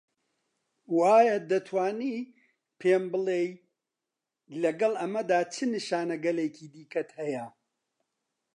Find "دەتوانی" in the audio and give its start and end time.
1.51-2.17